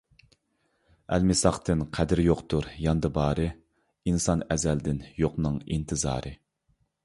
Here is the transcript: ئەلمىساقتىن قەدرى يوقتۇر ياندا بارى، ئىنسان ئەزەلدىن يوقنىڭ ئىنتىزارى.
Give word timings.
ئەلمىساقتىن 1.17 1.83
قەدرى 1.97 2.25
يوقتۇر 2.29 2.71
ياندا 2.87 3.13
بارى، 3.19 3.47
ئىنسان 3.53 4.45
ئەزەلدىن 4.55 5.07
يوقنىڭ 5.25 5.65
ئىنتىزارى. 5.69 6.37